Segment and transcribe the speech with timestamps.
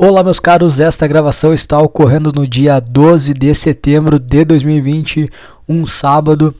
[0.00, 0.78] Olá, meus caros.
[0.78, 5.28] Esta gravação está ocorrendo no dia 12 de setembro de 2020,
[5.68, 6.54] um sábado.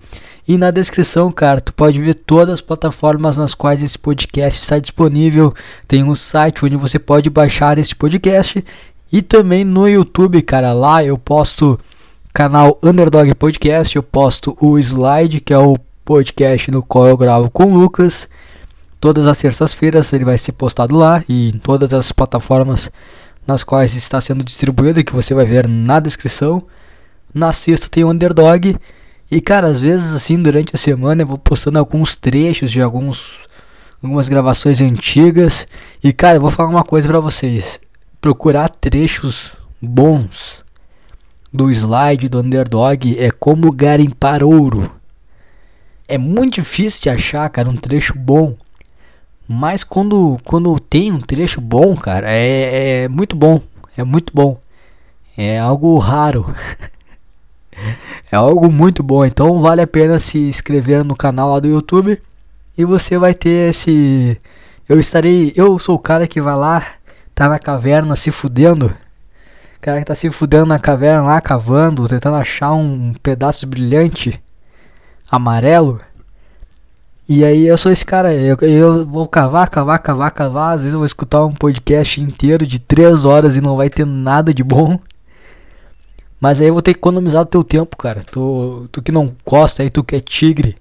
[0.47, 4.79] e na descrição, cara, tu pode ver todas as plataformas nas quais esse podcast está
[4.79, 5.53] disponível.
[5.87, 8.65] Tem um site onde você pode baixar este podcast
[9.11, 10.73] e também no YouTube, cara.
[10.73, 11.77] Lá eu posto
[12.33, 17.49] canal Underdog Podcast, eu posto o Slide, que é o podcast no qual eu gravo
[17.49, 18.27] com o Lucas.
[18.99, 22.91] Todas as terças-feiras ele vai ser postado lá e em todas as plataformas
[23.45, 26.63] nas quais está sendo distribuído, que você vai ver na descrição.
[27.33, 28.75] Na sexta tem o Underdog.
[29.31, 33.39] E cara, às vezes assim, durante a semana eu vou postando alguns trechos de alguns
[34.01, 35.67] algumas gravações antigas.
[36.03, 37.79] E cara, eu vou falar uma coisa para vocês.
[38.21, 40.63] Procurar trechos bons
[41.51, 44.91] do slide do underdog é como garimpar ouro.
[46.07, 48.55] É muito difícil de achar, cara, um trecho bom.
[49.47, 53.61] Mas quando, quando tem um trecho bom, cara, é, é muito bom.
[53.97, 54.59] É muito bom.
[55.35, 56.53] É algo raro.
[58.31, 59.25] é algo muito bom.
[59.25, 62.21] Então vale a pena se inscrever no canal lá do YouTube.
[62.77, 64.39] E você vai ter esse.
[64.87, 65.51] Eu estarei.
[65.55, 66.85] Eu sou o cara que vai lá,
[67.35, 68.95] tá na caverna se fudendo
[69.81, 74.41] cara que tá se fudendo na caverna lá, cavando, tentando achar um pedaço brilhante
[75.29, 76.01] amarelo.
[77.27, 80.73] E aí eu sou esse cara, eu, eu vou cavar, cavar, cavar, cavar.
[80.73, 84.05] Às vezes eu vou escutar um podcast inteiro de 3 horas e não vai ter
[84.05, 84.99] nada de bom.
[86.41, 88.23] Mas aí eu vou ter que economizar o teu tempo, cara.
[88.23, 90.75] Tu, tu que não gosta aí, tu que é tigre.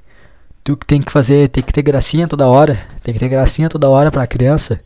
[0.64, 2.78] Tu que tem que fazer, tem que ter gracinha toda hora.
[3.02, 4.80] Tem que ter gracinha toda hora pra criança.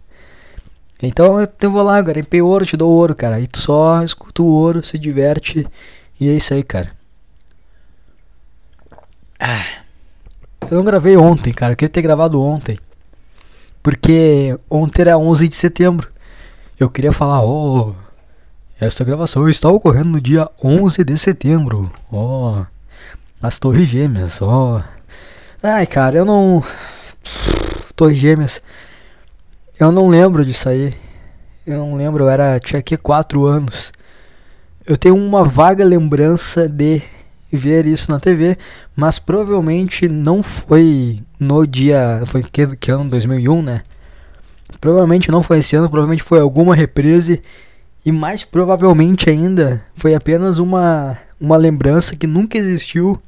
[1.03, 3.41] Então eu vou lá, garimpei ouro, te dou ouro, cara.
[3.41, 5.67] E tu só escuta o ouro, se diverte.
[6.21, 6.93] E é isso aí, cara.
[9.39, 9.67] Ah,
[10.71, 11.73] eu não gravei ontem, cara.
[11.73, 12.79] Eu queria ter gravado ontem.
[13.83, 16.09] Porque ontem era 11 de setembro.
[16.79, 17.95] Eu queria falar, oh,
[18.81, 21.93] esta gravação está ocorrendo no dia 11 de setembro.
[22.13, 22.67] Ó, oh,
[23.43, 24.79] as Torres Gêmeas, ó.
[24.79, 24.83] Oh.
[25.61, 26.63] Ai, cara, eu não.
[27.97, 28.63] Torres Gêmeas.
[29.83, 30.95] Eu não lembro disso aí.
[31.67, 33.93] Eu não lembro, eu era, tinha aqui 4 anos.
[34.87, 37.03] Eu tenho uma vaga lembrança de
[37.51, 38.57] ver isso na TV,
[38.95, 42.23] mas provavelmente não foi no dia.
[42.27, 43.11] Foi que, que ano?
[43.11, 43.83] 2001, né?
[44.81, 47.43] Provavelmente não foi esse ano, provavelmente foi alguma reprise.
[48.07, 53.21] E mais provavelmente ainda foi apenas uma, uma lembrança que nunca existiu,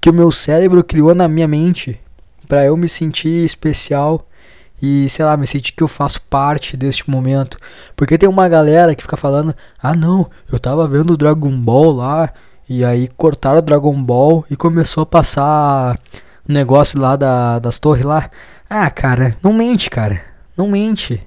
[0.00, 2.00] que o meu cérebro criou na minha mente,
[2.48, 4.26] para eu me sentir especial
[4.82, 7.58] e sei lá, me sentir que eu faço parte deste momento.
[7.96, 11.94] Porque tem uma galera que fica falando: "Ah, não, eu tava vendo o Dragon Ball
[11.94, 12.30] lá
[12.68, 15.98] e aí cortaram o Dragon Ball e começou a passar
[16.46, 18.30] negócio lá da, das torres lá".
[18.68, 20.22] Ah, cara, não mente, cara.
[20.56, 21.20] Não mente.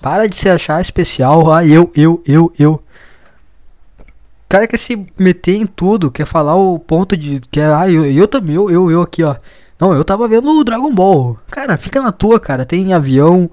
[0.00, 1.52] Para de se achar especial.
[1.52, 2.72] Ah, eu, eu, eu, eu.
[2.74, 8.04] O cara quer se meter em tudo, quer falar o ponto de que ah, eu,
[8.04, 9.36] eu também, eu, eu, eu aqui, ó.
[9.80, 11.38] Não, eu tava vendo o Dragon Ball.
[11.50, 12.66] Cara, fica na tua, cara.
[12.66, 13.50] Tem avião,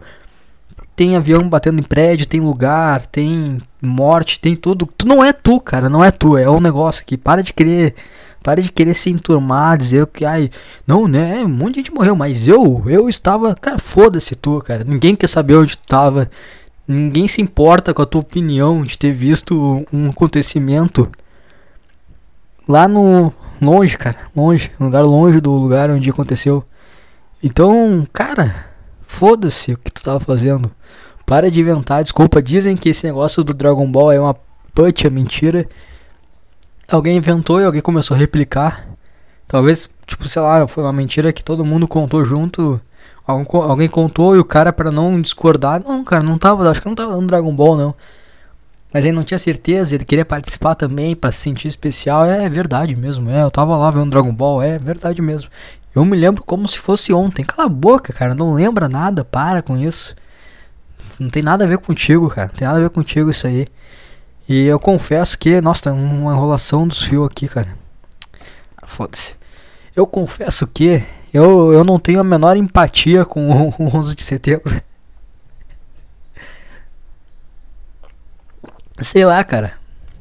[0.93, 4.89] tem avião batendo em prédio, tem lugar, tem morte, tem tudo.
[4.97, 7.15] Tu não é tu, cara, não é tu, é um negócio aqui.
[7.15, 7.95] Para de querer,
[8.43, 10.51] para de querer se enturmar, dizer que ai,
[10.85, 14.83] não, né, um monte de gente morreu, mas eu, eu estava, cara, foda-se tu, cara.
[14.83, 16.29] Ninguém quer saber onde tu tava.
[16.85, 21.09] Ninguém se importa com a tua opinião de ter visto um acontecimento
[22.67, 23.31] lá no
[23.61, 26.63] longe, cara, longe, um lugar longe do lugar onde aconteceu.
[27.43, 28.67] Então, cara,
[29.07, 30.71] foda-se o que tu tava fazendo.
[31.25, 34.35] Para de inventar, desculpa, dizem que esse negócio do Dragon Ball é uma
[34.73, 35.67] putz, é mentira.
[36.89, 38.87] Alguém inventou e alguém começou a replicar.
[39.47, 42.79] Talvez, tipo, sei lá, foi uma mentira que todo mundo contou junto.
[43.25, 46.95] Alguém contou e o cara, para não discordar, não, cara, não tava, acho que não
[46.95, 47.95] tava no Dragon Ball, não.
[48.93, 52.25] Mas ele não tinha certeza, ele queria participar também para se sentir especial.
[52.25, 53.43] É verdade mesmo, é.
[53.43, 55.49] Eu tava lá vendo Dragon Ball, é verdade mesmo.
[55.93, 57.43] Eu me lembro como se fosse ontem.
[57.43, 60.15] Cala a boca, cara, não lembra nada, para com isso.
[61.19, 62.47] Não tem nada a ver contigo, cara.
[62.47, 63.67] Não tem nada a ver contigo isso aí.
[64.47, 67.69] E eu confesso que, nossa, tá uma enrolação dos fios aqui, cara.
[68.85, 69.35] Foda-se.
[69.95, 74.81] Eu confesso que eu, eu não tenho a menor empatia com o 11 de setembro.
[78.99, 79.73] Sei lá, cara.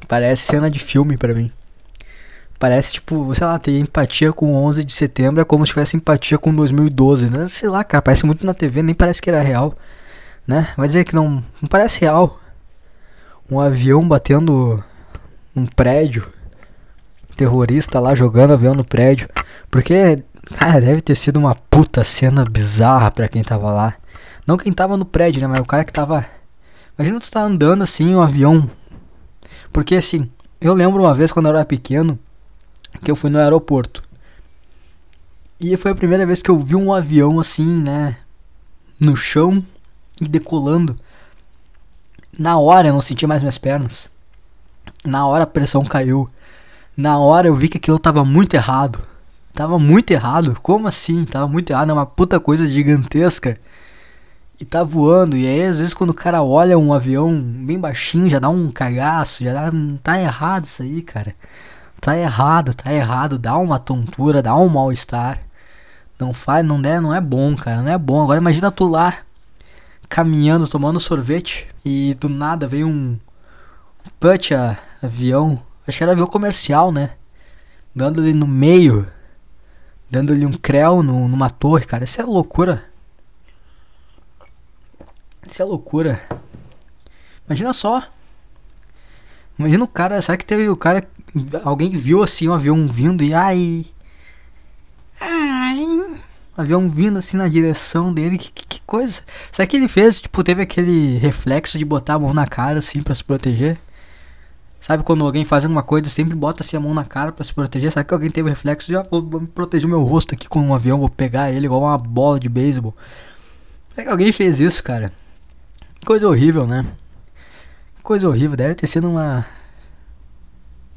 [0.09, 1.51] Parece cena de filme para mim.
[2.59, 6.39] Parece, tipo, sei lá, ter empatia com 11 de setembro é como se tivesse empatia
[6.39, 7.49] com 2012, né?
[7.49, 9.75] Sei lá, cara, parece muito na TV, nem parece que era real,
[10.47, 10.69] né?
[10.77, 12.41] Vai dizer que não, não parece real.
[13.51, 14.83] Um avião batendo
[15.55, 16.29] um prédio.
[17.37, 19.29] terrorista lá jogando avião no prédio.
[19.71, 20.23] Porque,
[20.59, 23.95] cara, deve ter sido uma puta cena bizarra pra quem tava lá.
[24.47, 25.47] Não quem tava no prédio, né?
[25.47, 26.25] Mas o cara que tava.
[26.99, 28.71] Imagina tu tá andando assim, um avião.
[29.73, 32.19] Porque assim, eu lembro uma vez quando eu era pequeno
[33.05, 34.03] que eu fui no aeroporto.
[35.61, 38.19] E foi a primeira vez que eu vi um avião assim, né?
[38.99, 39.65] No chão
[40.21, 40.99] e decolando.
[42.39, 44.11] Na hora eu não senti mais minhas pernas.
[45.05, 46.29] Na hora a pressão caiu.
[46.97, 49.03] Na hora eu vi que aquilo tava muito errado.
[49.55, 50.59] Tava muito errado.
[50.63, 51.25] Como assim?
[51.25, 51.91] Tava muito errado.
[51.91, 53.59] É uma puta coisa gigantesca.
[54.59, 55.37] E tá voando.
[55.37, 58.71] E aí, às vezes, quando o cara olha um avião bem baixinho, já dá um
[58.71, 59.45] cagaço.
[59.45, 59.71] Já dá.
[60.03, 61.35] Tá errado isso aí, cara.
[62.01, 63.39] Tá errado, tá errado.
[63.39, 65.41] Dá uma tontura, dá um mal-estar.
[66.19, 67.83] Não faz, não é, não é bom, cara.
[67.83, 68.23] Não é bom.
[68.23, 69.19] Agora imagina tu lá
[70.09, 71.69] caminhando, tomando sorvete.
[71.85, 73.19] E do nada vem um.
[74.19, 74.55] Put
[75.03, 75.61] avião.
[75.87, 77.11] Acho que era avião comercial, né?
[77.95, 79.07] Dando ali no meio.
[80.11, 82.05] Dando ali um creu no, numa torre, cara.
[82.05, 82.85] Isso é loucura.
[85.49, 86.23] Isso é loucura.
[87.47, 88.03] Imagina só.
[89.59, 90.21] Imagina o cara.
[90.21, 91.07] Será que teve o cara.
[91.65, 93.87] Alguém viu assim um avião vindo e ai.
[95.21, 95.79] Ai.
[95.79, 98.39] Um avião vindo assim na direção dele.
[98.39, 99.21] Que, que, coisa.
[99.53, 100.21] Será que ele fez?
[100.21, 103.79] Tipo, teve aquele reflexo de botar a mão na cara assim para se proteger?
[104.81, 107.53] Sabe quando alguém faz alguma coisa, sempre bota assim a mão na cara para se
[107.53, 107.91] proteger?
[107.91, 108.93] Será que alguém teve reflexo?
[108.93, 111.99] Já vou, vou proteger meu rosto aqui com um avião, vou pegar ele igual uma
[111.99, 112.95] bola de beisebol.
[113.93, 115.13] Será que alguém fez isso, cara?
[116.07, 116.87] Coisa horrível, né?
[118.01, 119.45] Coisa horrível, deve ter sido uma.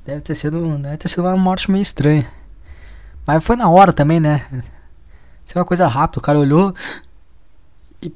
[0.06, 0.78] Deve ter sido.
[0.78, 2.32] Deve ter sido uma morte meio estranha.
[3.26, 4.46] Mas foi na hora também, né?
[5.48, 6.76] Isso é uma coisa rápida, o cara olhou
[8.04, 8.14] e.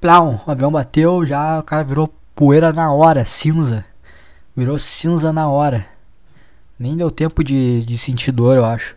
[0.00, 3.84] Plau, o avião bateu, já o cara virou poeira na hora, cinza.
[4.56, 5.86] Virou cinza na hora.
[6.78, 8.96] Nem deu tempo de, de sentir dor, eu acho.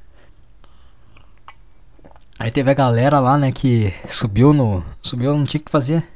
[2.40, 4.82] Aí teve a galera lá, né, que subiu no.
[5.02, 6.15] Subiu, não tinha o que fazer.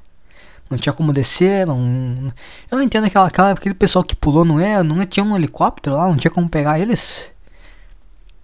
[0.69, 2.31] Não tinha como descer, não.
[2.69, 4.83] Eu não entendo aquela, aquela, aquele pessoal que pulou, não é?
[4.83, 7.31] Não é, tinha um helicóptero lá, não tinha como pegar eles?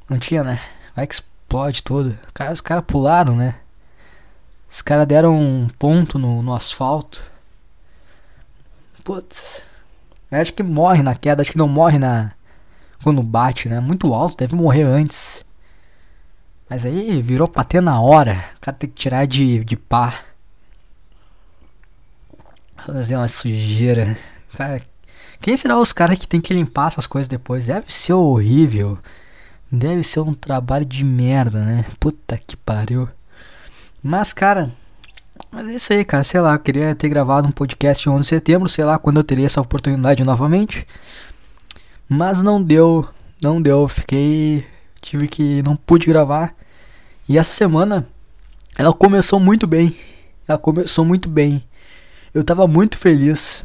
[0.09, 0.61] Não tinha, né?
[0.95, 2.09] Vai que explode tudo.
[2.09, 3.55] Os caras cara pularam, né?
[4.71, 7.23] Os caras deram um ponto no, no asfalto.
[9.03, 9.61] Putz.
[10.31, 12.31] Acho que morre na queda, acho que não morre na.
[13.03, 13.79] Quando bate, né?
[13.79, 15.45] Muito alto, deve morrer antes.
[16.67, 18.43] Mas aí virou pra ter na hora.
[18.57, 20.21] O cara tem que tirar de, de pá.
[22.85, 24.15] Fazer uma sujeira.
[24.55, 24.79] Cara,
[25.41, 27.65] quem será os caras que tem que limpar essas coisas depois?
[27.65, 28.99] Deve ser horrível.
[29.71, 31.85] Deve ser um trabalho de merda, né?
[31.99, 33.09] Puta que pariu.
[34.03, 34.71] Mas, cara,
[35.51, 36.23] mas é isso aí, cara.
[36.23, 39.23] Sei lá, eu queria ter gravado um podcast 11 de setembro, sei lá quando eu
[39.23, 40.85] teria essa oportunidade novamente.
[42.07, 43.07] Mas não deu,
[43.41, 43.87] não deu.
[43.87, 44.65] Fiquei.
[45.01, 45.63] Tive que.
[45.63, 46.53] Não pude gravar.
[47.27, 48.07] E essa semana,
[48.77, 49.97] ela começou muito bem.
[50.47, 51.63] Ela começou muito bem.
[52.35, 53.63] Eu tava muito feliz.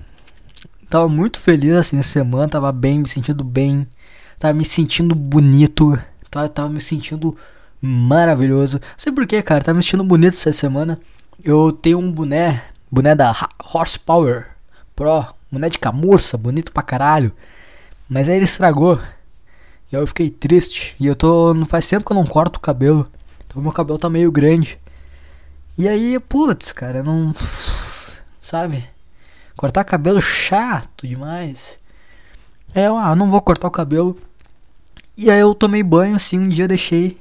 [0.88, 3.84] Tava muito feliz assim essa semana, tava bem, me sentindo bem.
[4.38, 6.00] Tava me sentindo bonito.
[6.30, 7.36] Tava, tava me sentindo
[7.82, 8.78] maravilhoso.
[8.78, 11.00] Não sei porquê, cara, tava me sentindo bonito essa semana.
[11.42, 13.34] Eu tenho um boné, boné da
[13.74, 14.46] Horsepower
[14.94, 17.32] Pro, boné de camurça, bonito pra caralho.
[18.08, 19.00] Mas aí ele estragou.
[19.90, 20.94] E aí eu fiquei triste.
[21.00, 21.52] E eu tô.
[21.54, 23.10] Não faz tempo que eu não corto o cabelo.
[23.48, 24.78] Então meu cabelo tá meio grande.
[25.76, 27.34] E aí, putz, cara, não
[28.40, 28.88] sabe?
[29.56, 31.76] Cortar cabelo chato demais.
[32.74, 34.16] É, eu ah, não vou cortar o cabelo.
[35.16, 37.18] E aí eu tomei banho assim, um dia deixei.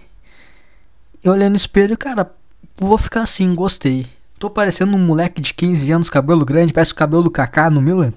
[1.23, 2.31] Eu olhei no espelho, cara,
[2.77, 4.07] vou ficar assim, gostei.
[4.37, 7.81] Tô parecendo um moleque de 15 anos, cabelo grande, parece o cabelo do Kaká no
[7.81, 8.13] Miller.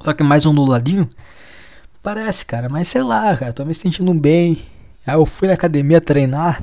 [0.00, 1.08] Só que mais onduladinho.
[2.00, 4.64] Parece, cara, mas sei lá, cara, tô me sentindo bem.
[5.06, 6.62] Aí eu fui na academia treinar.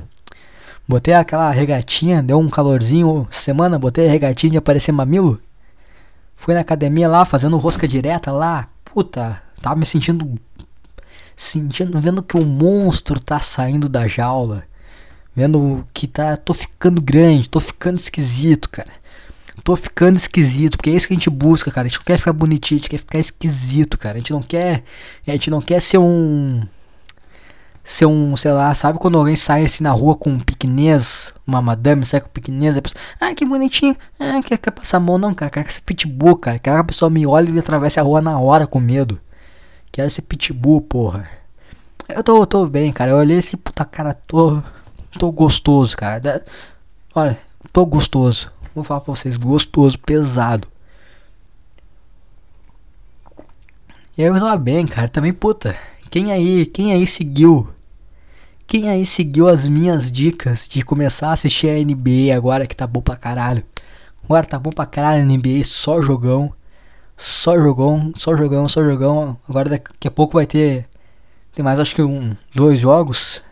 [0.88, 5.40] Botei aquela regatinha, deu um calorzinho semana, botei a regatinha de aparecer mamilo.
[6.40, 8.66] Fui na academia lá, fazendo rosca direta lá.
[8.82, 10.40] Puta, tava me sentindo.
[11.36, 14.62] Sentindo, vendo que o monstro tá saindo da jaula.
[15.36, 16.38] Vendo que tá.
[16.38, 18.88] Tô ficando grande, tô ficando esquisito, cara.
[19.62, 21.86] Tô ficando esquisito, porque é isso que a gente busca, cara.
[21.86, 24.14] A gente não quer ficar bonitinho, a gente quer ficar esquisito, cara.
[24.14, 24.82] A gente não quer.
[25.26, 26.62] A gente não quer ser um
[27.90, 31.60] ser um, sei lá, sabe quando alguém sai assim na rua com um piquenês, uma
[31.60, 35.00] madame sai com um piquenês, a pessoa, ah, que bonitinho, ah, quer, quer passar a
[35.00, 37.98] mão, não, cara, quero ser pitbull, cara, quero que a pessoa me olhe e atravesse
[37.98, 39.20] a rua na hora com medo.
[39.90, 41.28] Quero ser pitbull, porra.
[42.08, 44.62] Eu tô, tô bem, cara, eu olhei esse puta cara, tô,
[45.18, 46.44] tô gostoso, cara.
[47.12, 47.38] Olha,
[47.72, 48.52] tô gostoso.
[48.72, 50.68] Vou falar pra vocês, gostoso, pesado.
[54.16, 55.76] E aí eu tava bem, cara, também, puta
[56.08, 57.68] Quem aí, quem aí seguiu?
[58.70, 62.86] Quem aí seguiu as minhas dicas de começar a assistir a NBA agora que tá
[62.86, 63.64] bom pra caralho?
[64.22, 66.52] Agora tá bom pra caralho a NBA, só jogão.
[67.16, 69.36] Só jogão, só jogão, só jogão.
[69.48, 70.86] Agora daqui a pouco vai ter.
[71.52, 72.36] Tem mais acho que um.
[72.54, 73.42] Dois jogos.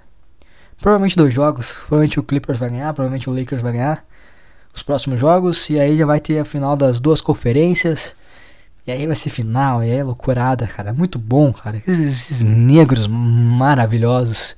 [0.80, 1.72] Provavelmente dois jogos.
[1.72, 4.04] Provavelmente o Clippers vai ganhar, provavelmente o Lakers vai ganhar.
[4.72, 5.68] Os próximos jogos.
[5.68, 8.14] E aí já vai ter a final das duas conferências.
[8.86, 10.92] E aí vai ser final, e aí é loucurada, cara.
[10.92, 11.82] Muito bom, cara.
[11.88, 14.54] Esses, esses negros maravilhosos.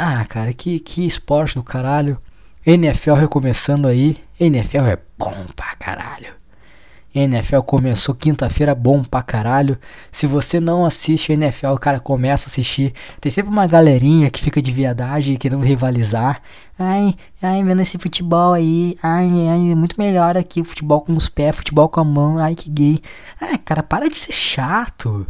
[0.00, 2.18] Ah, cara, que, que esporte do caralho.
[2.64, 4.16] NFL recomeçando aí.
[4.38, 6.38] NFL é bom pra caralho.
[7.12, 9.76] NFL começou quinta-feira, bom pra caralho.
[10.12, 12.92] Se você não assiste NFL, o cara começa a assistir.
[13.20, 16.40] Tem sempre uma galerinha que fica de viadagem querendo rivalizar.
[16.78, 18.96] Ai, ai, vendo esse futebol aí.
[19.02, 20.62] Ai, ai, é muito melhor aqui.
[20.62, 22.38] Futebol com os pés, futebol com a mão.
[22.38, 23.00] Ai, que gay.
[23.40, 25.26] Ai, cara, para de ser chato.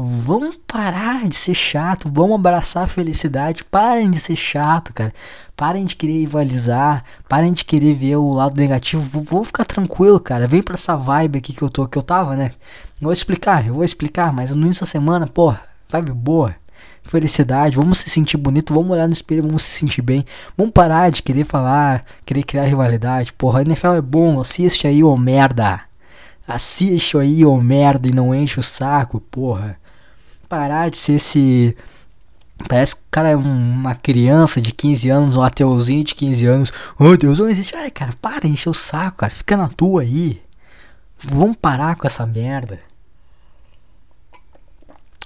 [0.00, 3.64] Vamos parar de ser chato, vamos abraçar a felicidade.
[3.64, 5.12] Parem de ser chato, cara.
[5.56, 9.20] Parem de querer rivalizar, parem de querer ver o lado negativo.
[9.20, 10.46] Vou, ficar tranquilo, cara.
[10.46, 12.52] Vem pra essa vibe aqui que eu tô, que eu tava, né?
[13.00, 15.52] Vou explicar, eu vou explicar, mas no início da semana, pô,
[15.88, 16.54] vibe boa.
[17.02, 20.24] Felicidade, vamos se sentir bonito, vamos olhar no espelho, vamos se sentir bem.
[20.56, 23.32] Vamos parar de querer falar, querer criar rivalidade.
[23.32, 25.80] Porra, NFL é bom, assiste aí, ô merda.
[26.46, 29.76] Assiste aí, ô merda, e não enche o saco, porra
[30.48, 31.76] parar de ser esse.
[32.68, 36.46] Parece que o cara é um, uma criança de 15 anos, um ateuzinho de 15
[36.46, 36.72] anos.
[36.98, 37.76] Oh Deus, não existe.
[37.76, 39.32] Ai, cara, para de encher o saco, cara.
[39.32, 40.42] Fica na tua aí.
[41.22, 42.80] Vamos parar com essa merda.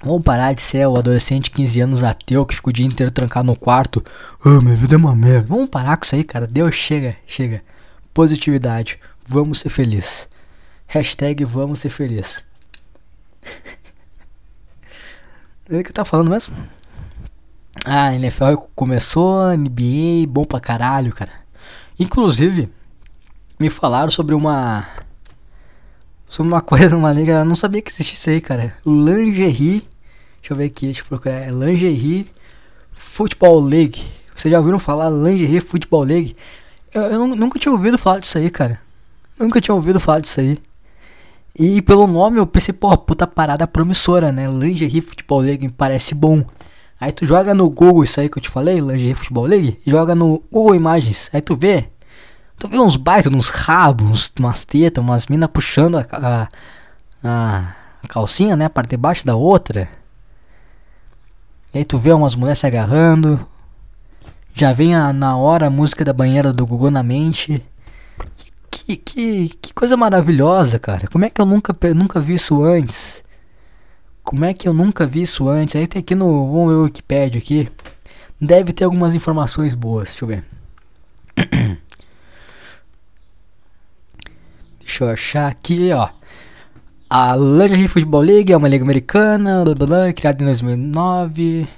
[0.05, 3.12] Vamos parar de ser o adolescente de 15 anos ateu que fica o dia inteiro
[3.12, 4.05] trancado no quarto.
[4.45, 5.47] Ah, oh, minha vida é uma merda.
[5.49, 6.47] Vamos parar com isso aí, cara.
[6.47, 7.62] Deus, chega, chega.
[8.12, 8.99] Positividade.
[9.25, 10.29] Vamos ser felizes.
[10.88, 12.43] Hashtag vamos ser felizes.
[15.73, 16.55] O que eu tava falando mesmo?
[17.87, 21.33] Ah, NFL começou, NBA, bom pra caralho, cara.
[21.99, 22.69] Inclusive,
[23.59, 24.87] me falaram sobre uma.
[26.29, 27.33] Sobre uma coisa, uma liga.
[27.33, 28.76] Eu não sabia que existia isso aí, cara.
[28.85, 29.83] Lingerie.
[30.41, 31.37] Deixa eu ver aqui, deixa eu procurar.
[31.37, 32.26] É Lingerie
[32.93, 34.05] Football League.
[34.35, 36.37] Vocês já ouviram falar Lingerie Football League?
[36.93, 38.79] Eu, eu nunca tinha ouvido falar disso aí, cara.
[39.38, 40.59] Nunca tinha ouvido falar disso aí.
[41.59, 44.47] E pelo nome eu pensei, pô, puta parada promissora, né?
[44.50, 46.44] Lingerie Futebol League parece bom.
[46.99, 50.14] Aí tu joga no Google isso aí que eu te falei, Lingerie Futebol League, joga
[50.14, 51.28] no Google Imagens.
[51.32, 51.88] Aí tu vê,
[52.56, 56.49] tu vê uns baitos, uns rabos, umas tetas, umas minas puxando a, a,
[57.23, 57.75] a,
[58.09, 58.66] calcinha, né?
[58.66, 59.88] A parte de baixo da outra.
[61.75, 63.47] E aí tu vê umas mulheres se agarrando.
[64.54, 67.62] Já vem a, na hora a música da banheira do Google na mente
[68.37, 68.51] que,
[68.97, 71.07] que, que coisa maravilhosa, cara.
[71.09, 73.23] Como é que eu nunca, nunca vi isso antes?
[74.23, 75.76] Como é que eu nunca vi isso antes?
[75.76, 76.83] Aí tem aqui no.
[76.85, 77.69] Wikipedia aqui.
[78.41, 80.09] Deve ter algumas informações boas.
[80.11, 80.45] Deixa eu ver.
[84.81, 86.09] Deixa eu achar aqui, ó.
[87.09, 91.69] A Lingerie Football League é uma liga americana, blá, blá, blá, criada em 2009,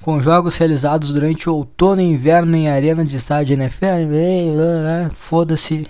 [0.00, 4.08] com jogos realizados durante o outono e inverno em arena de estádio NFL.
[5.14, 5.86] Foda-se.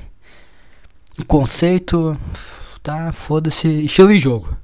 [1.27, 2.19] Conceito.
[2.83, 3.69] Tá, foda-se.
[3.69, 4.57] Estilo de jogo.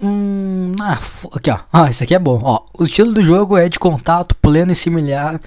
[0.00, 0.98] Hum, ah,
[1.32, 1.58] aqui ó.
[1.72, 2.40] Ah, isso aqui é bom.
[2.42, 5.40] Ó, o estilo do jogo é de contato pleno e similar,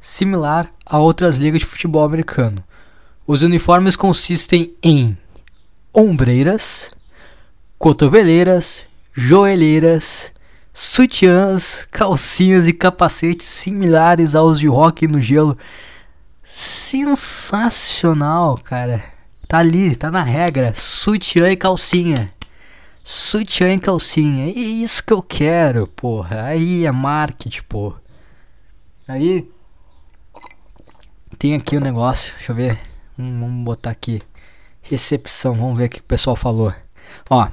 [0.00, 2.62] similar a outras ligas de futebol americano.
[3.26, 5.18] Os uniformes consistem em
[5.92, 6.90] ombreiras,
[7.78, 10.30] cotoveleiras, joelheiras,
[10.72, 15.58] sutiãs, calcinhas e capacetes similares aos de hockey no gelo
[16.56, 19.04] sensacional, cara.
[19.46, 20.72] Tá ali, tá na regra.
[20.74, 22.32] Sutiã e calcinha.
[23.04, 24.46] Sutiã e calcinha.
[24.46, 26.44] É isso que eu quero, porra.
[26.44, 28.00] Aí é marketing, porra.
[29.06, 29.46] Aí.
[31.38, 32.32] Tem aqui o um negócio.
[32.36, 32.80] Deixa eu ver.
[33.18, 34.22] Hum, vamos botar aqui.
[34.80, 35.54] Recepção.
[35.54, 36.72] Vamos ver o que o pessoal falou.
[37.28, 37.48] Ó.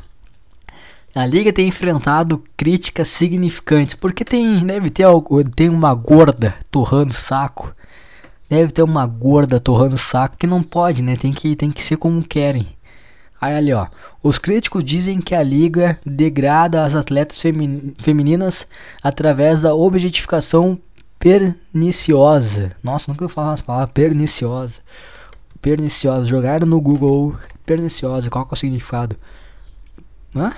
[1.14, 3.96] A liga tem enfrentado críticas significantes.
[3.96, 4.66] Porque tem.
[4.66, 5.06] Deve ter,
[5.56, 7.74] tem uma gorda torrando saco
[8.54, 11.18] Deve ter uma gorda torrando o saco que não pode, né?
[11.18, 12.68] Tem que, tem que ser como querem.
[13.42, 13.88] Aí ali, ó.
[14.22, 17.42] Os críticos dizem que a liga degrada as atletas
[17.98, 18.68] femininas
[19.02, 20.80] através da objetificação
[21.18, 22.76] perniciosa.
[22.84, 24.82] Nossa, nunca eu falar essa palavra perniciosa.
[25.60, 26.28] Perniciosa.
[26.28, 28.30] Jogaram no Google perniciosa.
[28.30, 29.16] Qual é o significado?
[30.36, 30.54] Hã?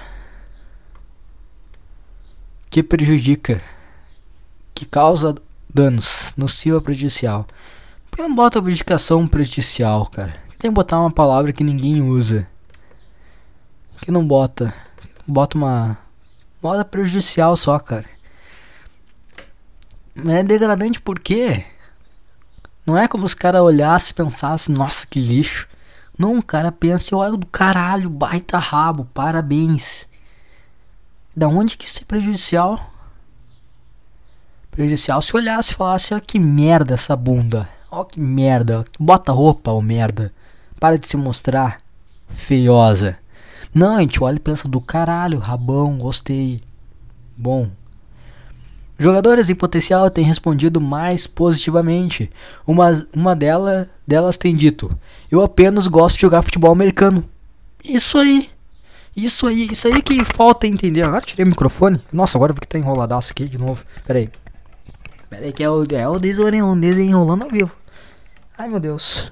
[2.69, 3.61] Que prejudica.
[4.73, 5.33] Que causa
[5.73, 6.33] danos.
[6.35, 7.47] Nociva prejudicial.
[8.15, 10.39] Por que não bota abdicação prejudicial, cara?
[10.57, 12.47] Tem que botar uma palavra que ninguém usa.
[13.97, 14.73] Que não bota.
[15.27, 15.97] Bota uma.
[16.63, 18.05] modo prejudicial só, cara.
[20.15, 21.65] É degradante porque
[22.85, 25.67] não é como os caras olhassem e pensassem, nossa, que lixo.
[26.17, 30.07] Não, o cara pensa, olha do caralho, baita rabo, parabéns.
[31.35, 32.93] Da onde que isso é prejudicial?
[34.71, 37.74] Prejudicial se olhasse e falasse, olha que merda essa bunda.
[37.95, 38.83] Ó que merda.
[38.99, 40.29] Bota roupa, ô merda.
[40.77, 41.79] Para de se mostrar
[42.27, 43.17] feiosa.
[43.73, 46.61] Não, a gente olha e pensa do caralho, rabão, gostei.
[47.37, 47.69] Bom.
[48.99, 52.29] Jogadores em potencial têm respondido mais positivamente.
[52.67, 54.91] Uma, uma dela, delas tem dito:
[55.31, 57.23] Eu apenas gosto de jogar futebol americano.
[57.81, 58.49] Isso aí.
[59.15, 61.03] Isso aí, isso aí que falta entender.
[61.03, 62.01] Agora tirei o microfone.
[62.11, 63.85] Nossa, agora vi que tá enroladaço aqui de novo.
[64.05, 64.29] Pera aí.
[65.29, 67.84] Pera aí que é o, é o desenrolando ao vivo.
[68.57, 69.31] Ai meu Deus.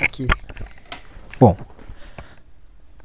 [0.00, 0.26] Aqui.
[1.38, 1.56] Bom.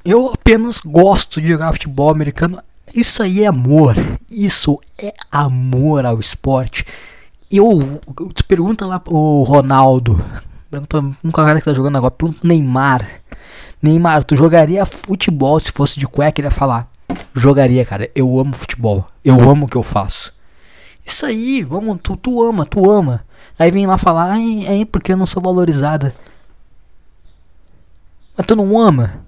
[0.03, 2.61] Eu apenas gosto de jogar futebol americano
[2.93, 3.95] isso aí é amor.
[4.29, 6.85] Isso é amor ao esporte.
[7.51, 7.79] Eu,
[8.33, 10.23] tu pergunta lá pro Ronaldo,
[10.69, 13.07] pergunta um cara que tá jogando agora, pergunta Neymar.
[13.81, 16.39] Neymar, tu jogaria futebol se fosse de cueca?
[16.39, 16.89] Ele ia falar:
[17.33, 18.09] Jogaria, cara.
[18.13, 19.07] Eu amo futebol.
[19.23, 20.33] Eu amo o que eu faço.
[21.05, 23.25] Isso aí, vamos, tu, tu ama, tu ama.
[23.59, 26.15] Aí vem lá falar: Ai, ai, porque eu não sou valorizada.
[28.37, 29.25] Mas tu não ama?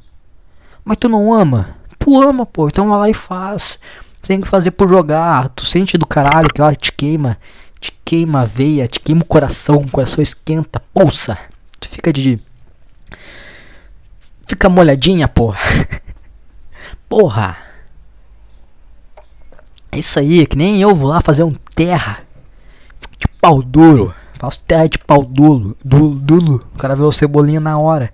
[0.85, 1.75] Mas tu não ama?
[1.99, 3.77] Tu ama, pô, então vai lá e faz.
[4.21, 5.49] Tem que fazer por jogar.
[5.49, 7.37] Tu sente do caralho que ela te queima.
[7.77, 11.37] Te queima a veia, te queima o coração, o coração esquenta, pulsa.
[11.79, 12.39] Tu fica de.
[14.47, 15.59] Fica molhadinha, porra.
[17.09, 17.57] porra.
[19.91, 22.23] É isso aí, que nem eu vou lá fazer um terra.
[23.01, 24.15] Fico de pau duro.
[24.41, 25.77] Faço terra de pau duro.
[25.85, 26.65] Dulo.
[26.73, 28.11] O cara vê o cebolinha na hora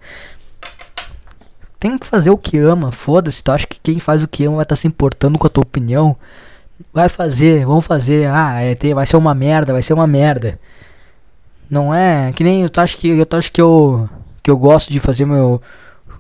[1.80, 3.44] tem que fazer o que ama, foda-se.
[3.44, 5.50] Tu acha que quem faz o que ama vai estar tá se importando com a
[5.50, 6.16] tua opinião?
[6.94, 8.28] Vai fazer, vamos fazer.
[8.28, 10.60] Ah, é, vai ser uma merda, vai ser uma merda.
[11.70, 14.10] Não é que nem eu acho que eu acho que eu
[14.42, 15.62] que eu gosto de fazer meu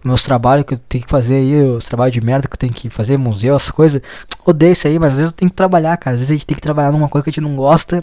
[0.03, 2.73] meus trabalhos que eu tenho que fazer aí, os trabalhos de merda que eu tenho
[2.73, 4.01] que fazer, museu, as coisas.
[4.45, 6.13] Odeio isso aí, mas às vezes eu tenho que trabalhar, cara.
[6.15, 8.01] Às vezes a gente tem que trabalhar numa coisa que a gente não gosta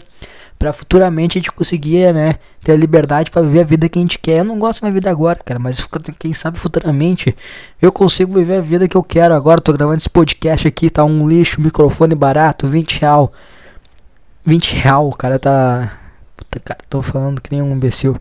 [0.57, 4.01] para futuramente a gente conseguir, né, ter a liberdade para viver a vida que a
[4.01, 4.39] gente quer.
[4.39, 5.87] Eu não gosto da minha vida agora, cara, mas
[6.17, 7.35] quem sabe futuramente
[7.81, 9.61] eu consigo viver a vida que eu quero agora.
[9.61, 13.31] Tô gravando esse podcast aqui, tá um lixo, microfone barato, 20 real.
[14.45, 15.99] 20 real, cara tá.
[16.37, 18.17] Puta, cara, tô falando que nem um imbecil.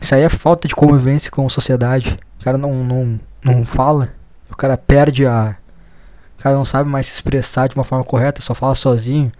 [0.00, 2.18] Isso aí é falta de convivência com a sociedade.
[2.40, 4.12] O cara não, não, não fala.
[4.50, 5.56] O cara perde a.
[6.38, 9.32] O cara não sabe mais se expressar de uma forma correta, só fala sozinho.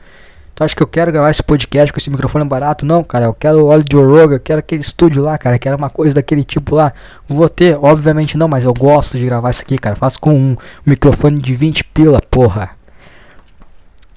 [0.57, 2.87] Tu acha que eu quero gravar esse podcast com esse microfone barato?
[2.87, 5.90] Não, cara, eu quero o óleo de Oroga, quero aquele estúdio lá, cara, quero uma
[5.90, 6.95] coisa daquele tipo lá.
[7.29, 9.95] Vou ter, obviamente não, mas eu gosto de gravar isso aqui, cara.
[9.95, 12.71] Faço com um microfone de 20 pila, porra.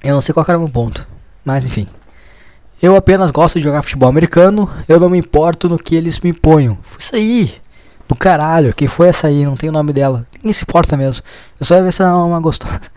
[0.02, 1.06] Eu não sei qual era o meu ponto,
[1.44, 1.86] mas enfim.
[2.80, 6.32] Eu apenas gosto de jogar futebol americano, eu não me importo no que eles me
[6.32, 6.78] ponham.
[6.82, 7.54] Foi isso aí.
[8.08, 9.44] Do caralho, quem foi essa aí?
[9.44, 10.26] Não tem o nome dela.
[10.38, 11.22] Ninguém se importa mesmo.
[11.60, 12.80] Eu só ia ver se ela é uma gostosa.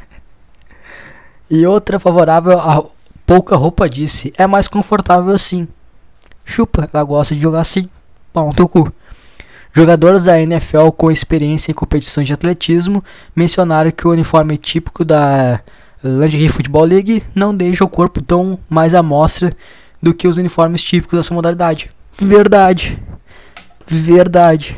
[1.52, 2.84] E outra favorável a
[3.34, 5.68] pouca roupa disse: É mais confortável assim.
[6.46, 7.90] Chupa, ela gosta de jogar assim.
[8.32, 8.94] Pau no teu cu.
[9.74, 13.04] Jogadores da NFL com experiência em competições de atletismo
[13.36, 15.62] mencionaram que o uniforme típico da
[16.04, 19.58] Lingerie Football League não deixa o corpo tão mais à mostra
[20.00, 21.90] do que os uniformes típicos dessa modalidade.
[22.20, 23.02] Verdade.
[23.88, 24.78] Verdade.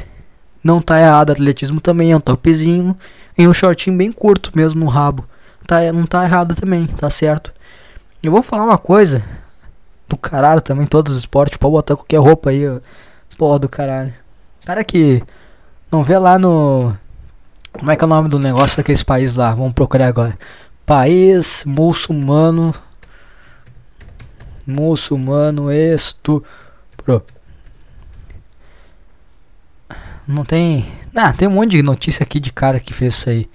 [0.63, 2.95] Não tá errado, atletismo também é um topzinho
[3.37, 5.25] e um shortinho bem curto mesmo no rabo.
[5.67, 7.54] Tá, não tá errado também, tá certo.
[8.27, 9.23] Eu vou falar uma coisa
[10.07, 12.63] do caralho também, todos os esportes, pode botar qualquer roupa aí,
[13.37, 14.13] porra do caralho.
[14.65, 15.21] Cara que
[15.91, 16.95] não vê lá no.
[17.73, 19.51] Como é que é o nome do negócio daqueles países lá?
[19.51, 20.37] Vamos procurar agora.
[20.85, 22.73] País muçulmano.
[24.65, 27.23] Muçulmano estupro.
[30.27, 30.91] Não tem.
[31.15, 33.49] Ah, tem um monte de notícia aqui de cara que fez isso aí.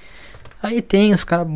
[0.62, 1.46] Aí tem, os caras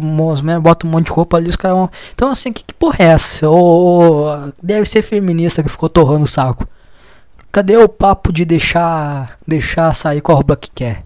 [0.43, 1.91] né, botam um monte de roupa ali, os caras vão.
[2.15, 3.49] Então assim, que, que porra é essa?
[3.49, 6.67] Ou, deve ser feminista que ficou torrando o saco.
[7.53, 11.05] Cadê o papo de deixar deixar sair com a roupa que quer?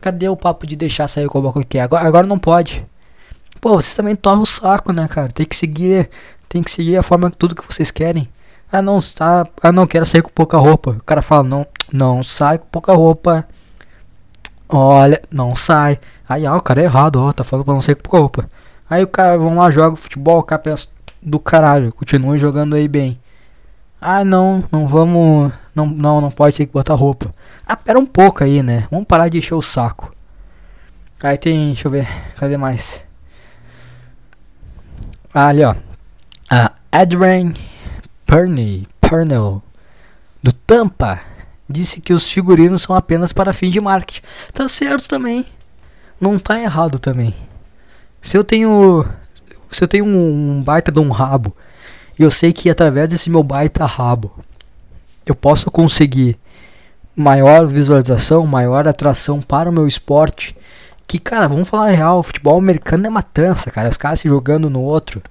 [0.00, 1.80] Cadê o papo de deixar sair com a roupa que quer?
[1.80, 2.86] Agora, agora não pode.
[3.60, 5.28] Pô, vocês também torram o saco, né, cara?
[5.28, 6.08] Tem que seguir,
[6.48, 8.28] tem que seguir a forma que tudo que vocês querem.
[8.70, 10.92] Ah, não, tá, ah, não quero sair com pouca roupa.
[10.92, 13.46] O cara fala: "Não, não sai com pouca roupa".
[14.68, 15.98] Olha, não sai.
[16.28, 18.48] Aí, ah, o cara é errado, ó, tá falando pra não ser roupa.
[18.88, 20.88] Aí o cara, vão lá, joga futebol, o cara pensa
[21.22, 23.20] do caralho, continue jogando aí bem.
[24.00, 27.34] Ah, não, não vamos, não, não, não pode ter que botar roupa.
[27.66, 28.86] Ah, pera um pouco aí, né?
[28.90, 30.10] Vamos parar de encher o saco.
[31.22, 33.02] Aí tem, deixa eu ver, cadê mais?
[35.32, 35.74] Ah, ali, ó.
[36.50, 37.52] A Adrian
[38.26, 39.62] Purney, Purnell,
[40.42, 41.20] do Tampa,
[41.68, 44.22] disse que os figurinos são apenas para fim de marketing.
[44.52, 45.46] Tá certo também.
[46.20, 47.34] Não tá errado também.
[48.20, 49.06] Se eu tenho.
[49.70, 51.54] Se eu tenho um baita de um rabo,
[52.18, 54.32] e eu sei que através desse meu baita rabo
[55.26, 56.38] eu posso conseguir
[57.16, 60.56] maior visualização, maior atração para o meu esporte.
[61.06, 63.88] Que, cara, vamos falar real, futebol americano é matança, cara.
[63.88, 65.22] Os caras se jogando no outro.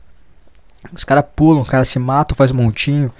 [0.93, 3.11] Os caras pulam, os caras se matam, faz um montinho.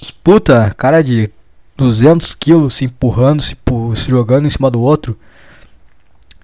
[0.00, 1.30] Os puta, cara de
[1.76, 3.56] 200 quilos se empurrando, se,
[3.96, 5.16] se jogando em cima do outro.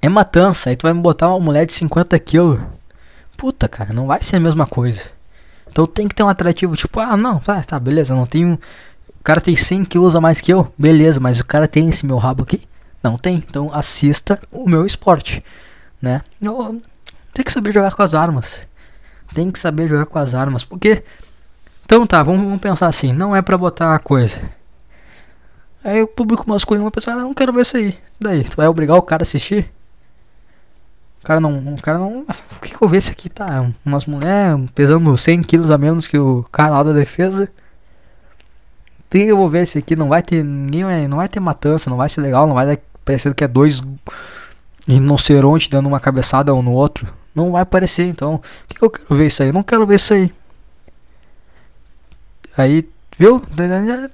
[0.00, 0.70] É matança.
[0.70, 2.60] Aí tu vai me botar uma mulher de 50 quilos.
[3.36, 5.10] Puta, cara, não vai ser a mesma coisa.
[5.70, 8.58] Então tem que ter um atrativo, tipo, ah, não, tá, tá beleza, eu não tenho.
[9.20, 12.06] O cara tem 100 quilos a mais que eu, beleza, mas o cara tem esse
[12.06, 12.66] meu rabo aqui?
[13.02, 13.36] Não tem.
[13.36, 15.44] Então assista o meu esporte,
[16.00, 16.22] né?
[16.40, 16.80] Eu,
[17.32, 18.66] tem que saber jogar com as armas.
[19.34, 21.04] Tem que saber jogar com as armas, porque.
[21.84, 24.40] Então tá, vamos, vamos pensar assim, não é pra botar a coisa.
[25.84, 27.96] Aí o público masculino vai pensar, ah, não quero ver isso aí.
[28.20, 29.70] Daí, tu vai obrigar o cara a assistir?
[31.28, 31.58] O cara não.
[31.74, 32.22] O cara não.
[32.22, 33.28] O que, que eu ver esse aqui?
[33.28, 33.66] Tá.
[33.84, 37.52] Umas mulheres pesando 100 quilos a menos que o cara lá da defesa.
[39.10, 39.94] Por que eu vou ver esse aqui?
[39.94, 40.42] Não vai ter.
[40.42, 43.44] Ninguém vai, não vai ter matança, não vai ser legal, não vai dar, parecendo que
[43.44, 43.82] é dois
[44.86, 47.06] rinocerontes dando uma cabeçada um no outro.
[47.34, 48.36] Não vai aparecer, então.
[48.36, 49.50] O que, que eu quero ver isso aí?
[49.50, 50.32] Eu não quero ver isso aí.
[52.56, 52.88] Aí,
[53.18, 53.38] viu?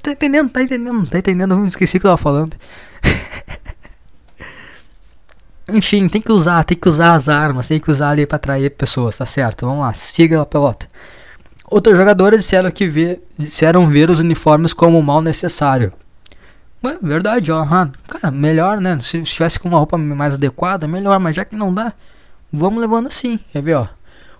[0.02, 1.54] Tá entendendo, tá entendendo, tá entendendo?
[1.54, 2.56] Eu esqueci o que eu tava falando.
[5.68, 8.70] Enfim, tem que usar, tem que usar as armas, tem que usar ali para atrair
[8.70, 9.66] pessoas, tá certo?
[9.66, 10.88] Vamos lá, siga a pelota.
[11.66, 15.92] Outros jogadores disseram que vê, disseram ver os uniformes como mal necessário.
[16.84, 17.64] Ué, verdade, ó,
[18.06, 18.98] cara, melhor, né?
[18.98, 21.94] Se estivesse com uma roupa mais adequada, melhor, mas já que não dá,
[22.52, 23.88] vamos levando assim, quer ver, ó.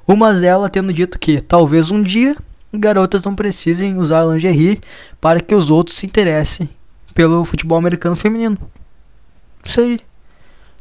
[0.06, 2.37] Uma delas tendo dito que talvez um dia
[2.78, 4.80] garotas não precisem usar lingerie
[5.20, 6.68] para que os outros se interessem
[7.14, 8.58] pelo futebol americano feminino.
[9.64, 10.00] Isso aí.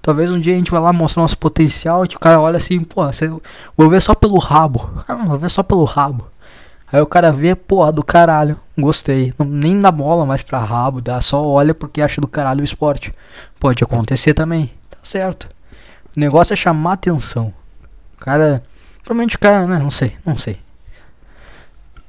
[0.03, 2.83] Talvez um dia a gente vai lá mostrar nosso potencial e o cara olha assim,
[2.83, 3.31] pô, você,
[3.77, 5.01] vou ver só pelo rabo.
[5.07, 6.27] Ah, vou ver só pelo rabo.
[6.91, 9.33] Aí o cara vê, pô, do caralho, gostei.
[9.39, 13.15] Nem dá bola mais pra rabo, dá só olha porque acha do caralho o esporte.
[13.57, 15.47] Pode acontecer também, tá certo.
[16.15, 17.53] O negócio é chamar atenção.
[18.17, 18.61] O cara,
[19.03, 20.59] provavelmente o cara, né, não sei, não sei.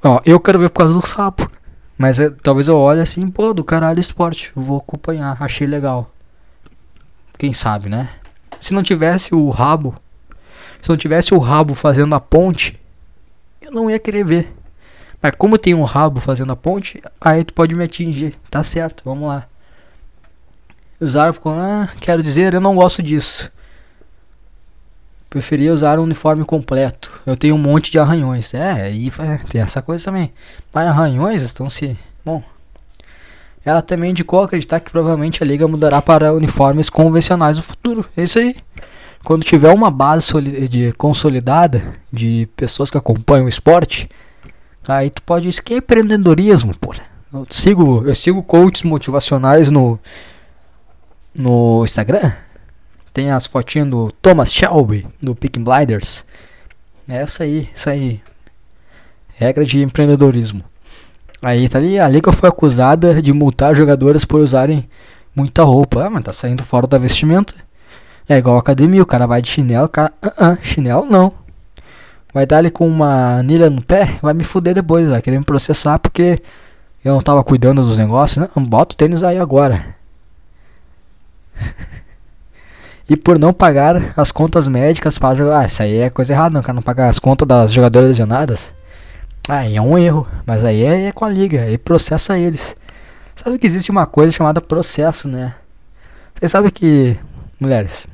[0.03, 1.49] Ó, eu quero ver por causa do sapo.
[1.97, 4.51] Mas é, talvez eu olhe assim, pô, do caralho esporte.
[4.53, 6.11] Vou acompanhar, achei legal.
[7.37, 8.09] Quem sabe, né?
[8.59, 9.95] Se não tivesse o rabo,
[10.81, 12.79] se não tivesse o rabo fazendo a ponte,
[13.61, 14.53] eu não ia querer ver.
[15.21, 18.35] Mas como tem um rabo fazendo a ponte, aí tu pode me atingir.
[18.49, 19.47] Tá certo, vamos lá.
[21.01, 23.51] Usar, ah, quero dizer, eu não gosto disso.
[25.29, 27.21] Preferia usar um uniforme completo.
[27.25, 28.53] Eu tenho um monte de arranhões.
[28.53, 29.11] É, aí
[29.49, 30.31] tem essa coisa também.
[30.73, 31.97] Mas arranhões estão se.
[32.23, 32.41] Bom,
[33.65, 38.05] ela também indicou acreditar que provavelmente a liga mudará para uniformes convencionais no futuro.
[38.15, 38.55] É isso aí.
[39.23, 40.27] Quando tiver uma base
[40.69, 44.07] de consolidada de pessoas que acompanham o esporte,
[44.87, 46.93] aí tu pode isso que é empreendedorismo, pô.
[47.33, 49.99] Eu sigo, eu sigo coaches motivacionais no
[51.33, 52.31] no Instagram.
[53.11, 56.23] Tem as fotinhas do Thomas Shelby do Picking Blinders.
[57.09, 58.21] É essa aí, isso aí.
[59.35, 60.63] Regra de empreendedorismo.
[61.45, 64.89] Aí tá ali, a liga foi acusada de multar jogadoras por usarem
[65.35, 66.07] muita roupa.
[66.07, 67.53] Ah, mas tá saindo fora da vestimenta.
[68.27, 71.31] É igual a academia, o cara vai de chinelo, o cara, uh -uh, chinelo não.
[72.33, 75.45] Vai dar ali com uma anilha no pé, vai me fuder depois, vai querer me
[75.45, 76.41] processar porque
[77.03, 78.49] eu não tava cuidando dos negócios, né?
[78.67, 79.95] Bota o tênis aí agora.
[83.07, 85.59] e por não pagar as contas médicas para jogar.
[85.59, 88.73] Ah, isso aí é coisa errada, não, cara não pagar as contas das jogadoras lesionadas.
[89.47, 92.75] Aí é um erro, mas aí é, é, com a liga, aí processa eles.
[93.35, 95.55] Sabe que existe uma coisa chamada processo, né?
[96.33, 97.15] Vocês sabem que,
[97.59, 98.07] mulheres,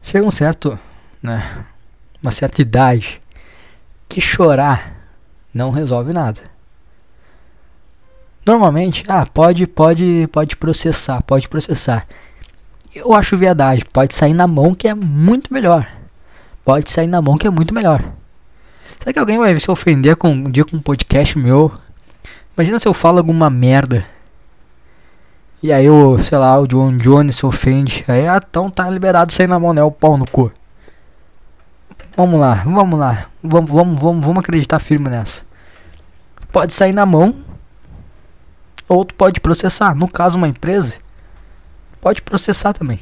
[0.00, 0.78] chega um certo,
[1.20, 1.64] né?
[2.22, 3.20] Uma certa idade
[4.08, 4.94] que chorar
[5.52, 6.40] não resolve nada.
[8.46, 12.06] Normalmente, ah, pode, pode, pode processar, pode processar.
[12.94, 15.88] Eu acho verdade, pode sair na mão que é muito melhor.
[16.64, 18.04] Pode sair na mão que é muito melhor.
[19.00, 21.72] Será que alguém vai se ofender com um dia com um podcast meu?
[22.56, 24.06] Imagina se eu falo alguma merda.
[25.62, 28.04] E aí o, sei lá, o John Jones se ofende.
[28.08, 29.82] Aí ah, então tá liberado sair na mão, né?
[29.82, 30.52] O pau no cu.
[32.16, 33.26] Vamos lá, vamos lá.
[33.42, 35.42] Vamos, vamos, vamos, vamos acreditar firme nessa.
[36.50, 37.34] Pode sair na mão.
[38.88, 39.94] Ou tu pode processar.
[39.94, 40.94] No caso, uma empresa.
[42.00, 42.98] Pode processar também.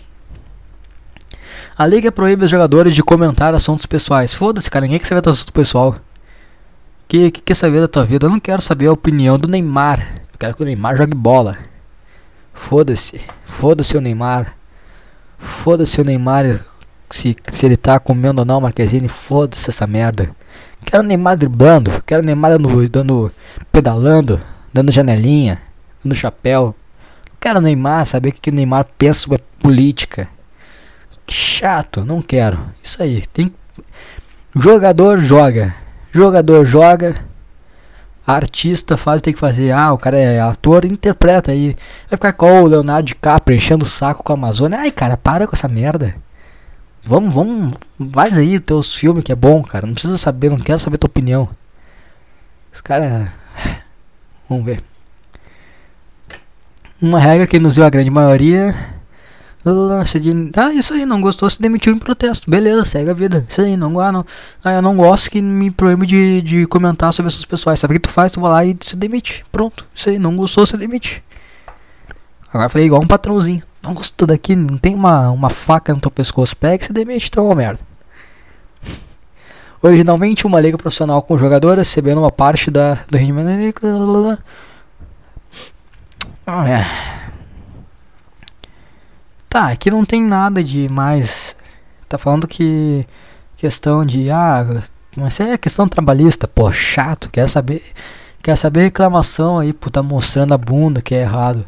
[1.77, 4.33] A liga proíbe os jogadores de comentar assuntos pessoais.
[4.33, 5.97] Foda-se, cara, ninguém quer saber do assunto pessoal.
[7.09, 8.27] Que, que quer saber da tua vida?
[8.27, 10.01] Eu não quero saber a opinião do Neymar.
[10.33, 11.59] Eu quero que o Neymar jogue bola.
[12.55, 13.21] Foda-se.
[13.45, 14.55] Foda-se o Neymar.
[15.39, 16.61] Foda-se o Neymar
[17.11, 19.09] se, se ele tá comendo ou não, Marquezine.
[19.09, 20.31] Foda-se essa merda.
[20.85, 21.91] Quero o Neymar driblando.
[22.07, 23.33] Quero o Neymar dando, dando
[23.73, 24.41] pedalando,
[24.73, 25.61] dando janelinha,
[26.05, 26.75] dando chapéu.
[27.41, 30.29] Quero o Neymar, saber o que o Neymar pensa sobre política.
[31.31, 32.59] Chato, não quero.
[32.83, 33.55] Isso aí, tem.
[34.55, 35.73] Jogador joga.
[36.11, 37.25] Jogador joga.
[38.27, 39.71] Artista faz tem que fazer.
[39.71, 41.77] Ah, o cara é ator, interpreta aí.
[42.09, 44.81] Vai ficar com o Leonardo DiCaprio enchendo o saco com a Amazônia.
[44.81, 46.17] Ai, cara, para com essa merda.
[47.05, 47.75] Vamos, vamos.
[48.13, 49.87] Faz aí teus filmes que é bom, cara.
[49.87, 51.49] Não precisa saber, não quero saber tua opinião.
[52.75, 53.31] Os caras.
[54.49, 54.83] Vamos ver.
[57.01, 59.00] Uma regra que nos deu a grande maioria.
[59.63, 62.51] Ah, isso aí, não gostou, se demitiu em protesto.
[62.51, 63.47] Beleza, segue a vida.
[63.49, 64.25] Isso aí, não, ah, não.
[64.65, 67.79] Ah, eu não gosto que me proíbe de, de comentar sobre essas pessoas.
[67.79, 68.33] Sabe o que tu faz?
[68.33, 69.45] Tu vai lá e se demite.
[69.53, 71.23] Pronto, isso aí, não gostou, se demite.
[72.49, 73.63] Agora eu falei igual um patrãozinho.
[73.83, 76.57] Não gostou daqui, não tem uma, uma faca no teu pescoço.
[76.57, 77.81] Pega e se demite, então, ó, merda.
[79.83, 83.81] Originalmente, uma liga profissional com jogadores recebendo uma parte da, do rendimento.
[86.47, 87.20] Ah, é.
[89.51, 91.57] Tá, aqui não tem nada de mais.
[92.09, 93.05] Tá falando que
[93.57, 94.65] questão de ah,
[95.17, 97.83] mas é questão trabalhista, pô, chato, quero saber,
[98.41, 101.65] quero saber reclamação aí por tá mostrando a bunda que é errado.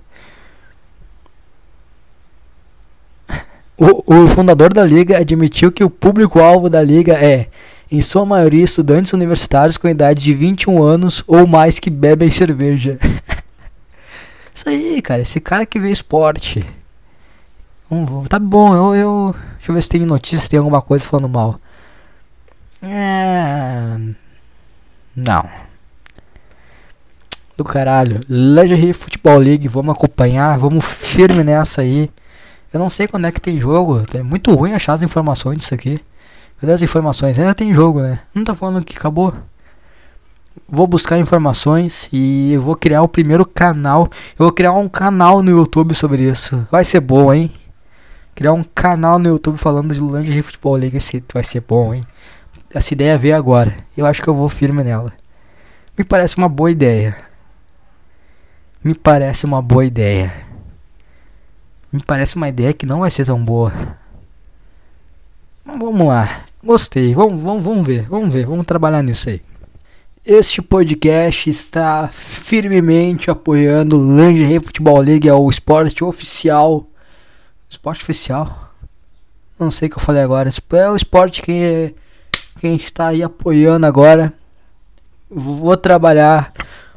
[3.76, 7.48] O, o fundador da liga admitiu que o público-alvo da liga é,
[7.90, 12.96] em sua maioria, estudantes universitários com idade de 21 anos ou mais que bebem cerveja.
[14.54, 16.64] Isso aí, cara, esse cara que vê esporte.
[18.28, 19.36] Tá bom, eu, eu.
[19.56, 21.56] Deixa eu ver se tem notícia, tem alguma coisa falando mal.
[22.82, 23.98] É.
[25.14, 25.48] Não.
[27.56, 28.20] Do caralho.
[28.28, 32.10] Lingerie Football League, vamos acompanhar, vamos firme nessa aí.
[32.72, 34.02] Eu não sei quando é que tem jogo.
[34.14, 36.00] É muito ruim achar as informações disso aqui.
[36.58, 37.38] Cadê as informações?
[37.38, 38.20] Ainda tem jogo, né?
[38.34, 39.34] Não tá falando que acabou.
[40.66, 44.08] Vou buscar informações e eu vou criar o primeiro canal.
[44.38, 46.66] Eu vou criar um canal no YouTube sobre isso.
[46.70, 47.52] Vai ser bom, hein?
[48.34, 50.96] Criar um canal no YouTube falando de Lingerie Futebol League.
[50.96, 52.06] Esse vai ser bom, hein?
[52.74, 53.74] Essa ideia veio agora.
[53.96, 55.12] Eu acho que eu vou firme nela.
[55.96, 57.16] Me parece uma boa ideia.
[58.82, 60.32] Me parece uma boa ideia.
[61.92, 63.72] Me parece uma ideia que não vai ser tão boa.
[65.64, 66.42] Vamos lá.
[66.64, 67.12] Gostei.
[67.14, 68.08] Vamos, vamos, vamos ver.
[68.08, 68.46] Vamos ver.
[68.46, 69.42] Vamos trabalhar nisso aí.
[70.24, 76.86] Este podcast está firmemente apoiando o Lingerie Futebol League, é o esporte oficial
[77.72, 78.70] Esporte oficial.
[79.58, 80.50] Não sei o que eu falei agora.
[80.74, 81.94] É o esporte que,
[82.58, 84.30] que a gente está aí apoiando agora.
[85.30, 86.52] Vou trabalhar.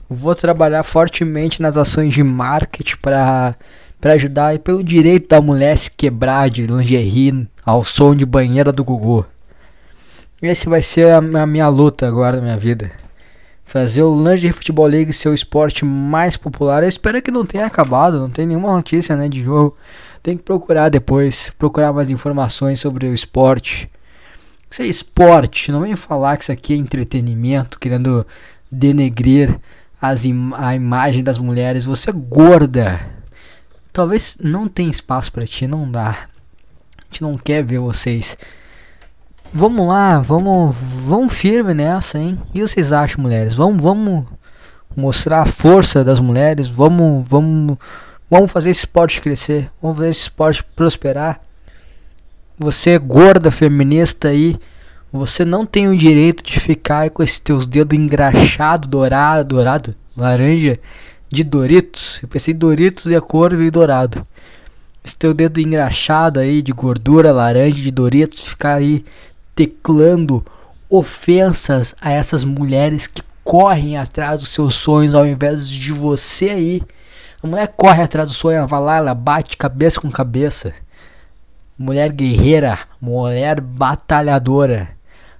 [0.10, 3.56] Vou trabalhar fortemente nas ações de marketing para
[4.02, 8.72] para ajudar e pelo direito da mulher se quebrar de lingerie ao som de banheira
[8.72, 9.26] do Gugu.
[10.42, 12.92] Esse vai ser a, a minha luta agora na minha vida.
[13.64, 16.84] Fazer o Lingerie Futebol League ser o esporte mais popular.
[16.84, 19.76] Eu espero que não tenha acabado, não tem nenhuma notícia né, de jogo.
[20.26, 23.88] Tem que procurar depois, procurar mais informações sobre o esporte.
[24.68, 28.26] Isso é esporte, não vem falar que isso aqui é entretenimento, querendo
[28.72, 29.56] denegrir
[30.02, 31.86] as im a imagem das mulheres.
[31.86, 33.00] Você é gorda.
[33.94, 36.10] Talvez não tenha espaço para ti, não dá.
[36.10, 38.36] A gente não quer ver vocês.
[39.54, 42.40] Vamos lá, vamos, vamos firme nessa, hein?
[42.52, 43.54] E vocês acham, mulheres?
[43.54, 44.26] Vamos, vamos
[44.96, 46.68] mostrar a força das mulheres.
[46.68, 47.78] Vamos, vamos
[48.30, 49.70] Vamos fazer esse esporte crescer.
[49.82, 51.40] Vamos fazer esse esporte prosperar.
[52.58, 54.58] Você é gorda, feminista aí.
[55.12, 60.80] Você não tem o direito de ficar com esses teus dedos engraxados, dourado, dourado, laranja,
[61.30, 62.20] de Doritos.
[62.22, 64.26] Eu pensei Doritos e a cor veio dourado.
[65.04, 69.06] Esse teu dedo engraxado aí, de gordura, laranja, de Doritos, ficar aí
[69.54, 70.44] teclando
[70.90, 76.82] ofensas a essas mulheres que correm atrás dos seus sonhos ao invés de você aí
[77.46, 80.74] a mulher corre atrás do sonho, vai lá, ela bate cabeça com cabeça.
[81.78, 84.90] Mulher guerreira, mulher batalhadora.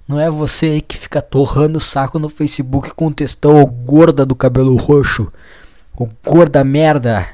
[0.06, 4.36] Não é você aí que fica torrando o saco no Facebook com textão gorda do
[4.36, 5.32] cabelo roxo.
[5.96, 7.26] Ou gorda merda.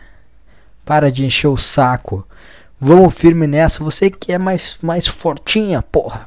[0.87, 2.26] Para de encher o saco.
[2.80, 3.85] Vamos firme nessa.
[3.85, 6.26] Você que é mais, mais fortinha, porra.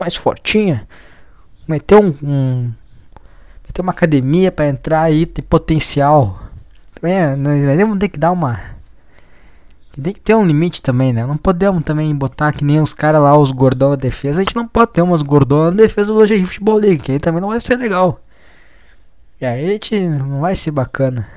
[0.00, 0.88] Mais fortinha.
[1.68, 2.72] Meter um, um
[3.66, 6.43] meter uma academia para entrar aí, tem potencial.
[7.04, 8.60] É, nós vamos ter que dar uma.
[10.02, 11.24] Tem que ter um limite também, né?
[11.24, 14.40] Não podemos também botar que nem os caras lá, os gordão da defesa.
[14.40, 17.18] A gente não pode ter umas gordões na defesa do Lingerie Futebol League, que aí
[17.20, 18.20] também não vai ser legal.
[19.40, 21.28] E aí a gente não vai ser bacana.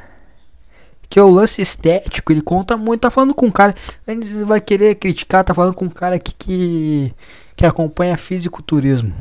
[1.10, 3.75] Que é o lance estético, ele conta muito, tá falando com um cara.
[4.08, 7.13] Antes vai querer criticar, tá falando com um cara aqui que,
[7.56, 9.13] que acompanha fisiculturismo.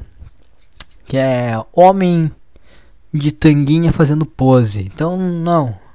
[1.04, 2.30] Que é homem
[3.12, 4.80] de tanguinha fazendo pose.
[4.82, 5.85] Então, não.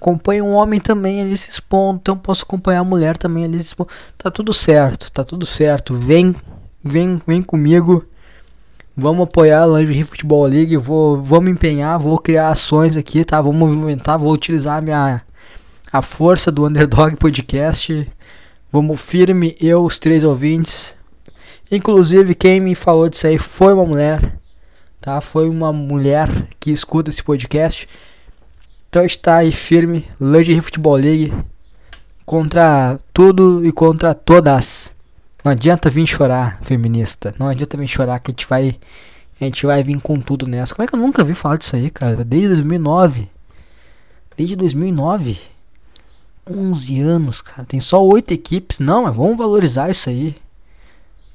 [0.00, 1.50] Acompanho um homem também ali se
[1.94, 3.74] então posso acompanhar a mulher também ali se.
[4.16, 5.94] Tá tudo certo, tá tudo certo.
[5.94, 6.34] Vem,
[6.82, 8.04] vem, vem comigo.
[8.96, 10.76] Vamos apoiar a Lingerie Futebol League.
[10.76, 13.40] Vou, vou me empenhar, vou criar ações aqui, tá?
[13.40, 15.22] Vou movimentar, vou utilizar a minha
[15.92, 18.08] a força do Underdog Podcast.
[18.70, 20.94] Vamos firme, eu, os três ouvintes.
[21.70, 24.38] Inclusive, quem me falou disso aí foi uma mulher,
[25.00, 25.20] tá?
[25.20, 26.28] Foi uma mulher
[26.60, 27.88] que escuta esse podcast.
[28.88, 31.32] Então está aí firme, Lingerie Futebol League
[32.24, 34.94] contra tudo e contra todas.
[35.44, 37.34] Não adianta vir chorar, feminista.
[37.38, 38.78] Não adianta vir chorar que a gente vai
[39.40, 40.74] a gente vai vir com tudo nessa.
[40.74, 42.24] Como é que eu nunca vi falar disso aí, cara?
[42.24, 43.28] Desde 2009.
[44.36, 45.38] Desde 2009.
[46.50, 47.64] 11 anos, cara.
[47.64, 48.80] Tem só 8 equipes.
[48.80, 50.34] Não, mas vamos valorizar isso aí.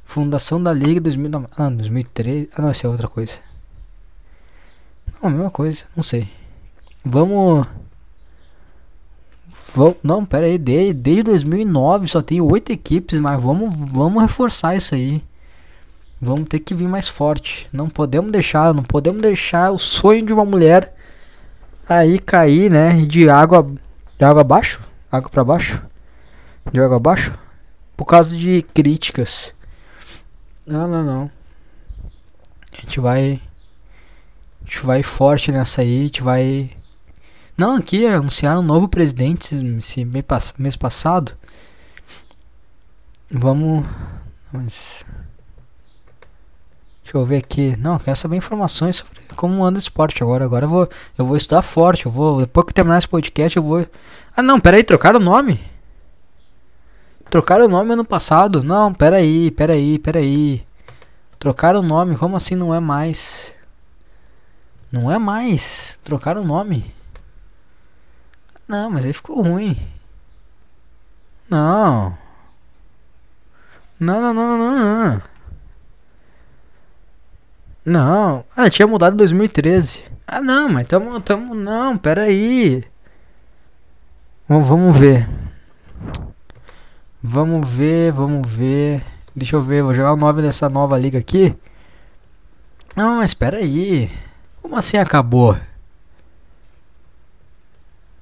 [0.04, 1.48] Fundação da Liga 2009.
[1.56, 2.50] Ah, 2003.
[2.56, 3.34] Ah, não, isso é outra coisa.
[5.22, 5.84] Não, a mesma coisa.
[5.96, 6.28] Não sei.
[7.04, 7.68] Vamos.
[9.76, 14.76] Vamos, não, pera aí, desde, desde 2009 só tem oito equipes, mas vamos, vamos reforçar
[14.76, 15.24] isso aí.
[16.22, 17.68] Vamos ter que vir mais forte.
[17.74, 20.96] Não podemos deixar, não podemos deixar o sonho de uma mulher
[21.90, 22.94] aí cair, né?
[23.06, 23.68] De água,
[24.18, 24.80] de água abaixo,
[25.12, 25.82] água para baixo,
[26.72, 27.34] de água abaixo,
[27.98, 29.54] por causa de críticas.
[30.66, 31.32] Não, não, não.
[32.78, 33.42] A gente vai,
[34.62, 36.70] a gente vai forte nessa aí, a gente vai
[37.56, 40.06] não, aqui anunciaram um novo presidente esse
[40.58, 41.34] mês passado.
[43.30, 43.86] Vamos.
[44.52, 45.06] Mas.
[47.04, 47.76] Deixa eu ver aqui.
[47.78, 50.46] Não, quero saber informações sobre como anda o esporte agora.
[50.46, 52.06] Agora eu vou, eu vou estudar forte.
[52.06, 53.86] Eu vou, depois que terminar esse podcast, eu vou.
[54.36, 55.60] Ah, não, peraí, trocaram o nome?
[57.30, 58.64] Trocaram o nome ano passado?
[58.64, 60.66] Não, peraí, peraí, peraí.
[61.38, 63.54] Trocaram o nome, como assim não é mais?
[64.92, 66.00] Não é mais.
[66.04, 66.94] Trocaram o nome.
[68.74, 69.78] Não, mas aí ficou ruim.
[71.48, 72.18] Não.
[74.00, 75.22] Não, não, não, não, não.
[77.86, 78.46] Não.
[78.58, 80.06] Ah, tinha mudado em 2013.
[80.26, 82.84] Ah, não, mas tamo, tamo, não, pera aí.
[84.50, 85.30] Vamos, vamos ver.
[87.22, 89.04] Vamos ver, vamos ver.
[89.36, 91.56] Deixa eu ver, vou jogar o 9 dessa nova liga aqui.
[92.96, 94.10] Não, mas espera aí.
[94.64, 95.56] Como assim acabou?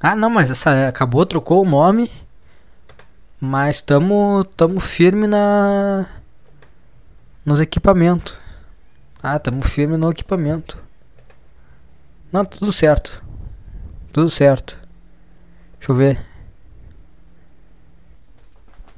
[0.02, 2.12] Ah, não, mas essa acabou, trocou o nome.
[3.40, 6.08] Mas estamos tamo firme na
[7.46, 8.38] nos equipamentos.
[9.22, 10.78] Ah, estamos firme no equipamento.
[12.32, 13.24] Não, tá tudo certo.
[14.12, 14.78] Tudo certo.
[15.78, 16.26] Deixa eu ver.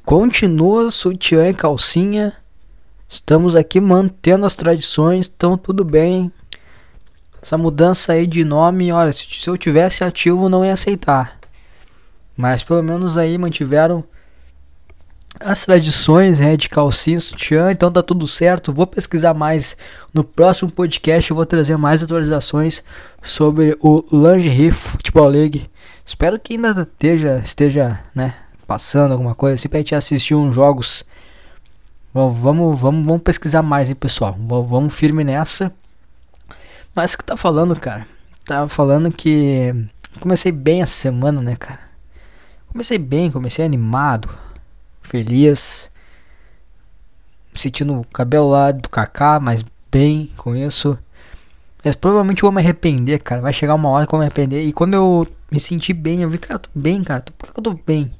[0.05, 2.33] Continua sutiã e calcinha.
[3.07, 6.31] Estamos aqui mantendo as tradições, então tudo bem.
[7.43, 11.37] Essa mudança aí de nome, olha, se, se eu tivesse ativo não ia aceitar.
[12.37, 14.01] Mas pelo menos aí mantiveram
[15.41, 18.71] as tradições né, de calcinha, sutiã, então tá tudo certo.
[18.71, 19.75] Vou pesquisar mais
[20.13, 21.29] no próximo podcast.
[21.29, 22.81] Eu vou trazer mais atualizações
[23.21, 25.69] sobre o Lingerie Football League.
[26.05, 31.03] Espero que ainda esteja, esteja né, passando alguma coisa assim pra gente assistir uns jogos.
[32.13, 34.33] Vamos, vamos, vamos pesquisar mais, hein, pessoal.
[34.39, 35.73] Vamos firme nessa.
[36.95, 38.05] Mas que tá falando, cara?
[38.45, 39.73] Tava falando que
[40.19, 41.79] comecei bem essa semana, né, cara?
[42.67, 44.29] Comecei bem, comecei animado,
[45.01, 45.89] feliz,
[47.53, 50.97] sentindo o cabelo lá do Kaká, mas bem com isso.
[51.83, 53.41] Mas provavelmente eu vou me arrepender, cara.
[53.41, 54.63] Vai chegar uma hora que eu vou me arrepender.
[54.63, 57.23] E quando eu me sentir bem, eu vi, cara, eu tô bem, cara.
[57.37, 58.11] Por que eu tô bem?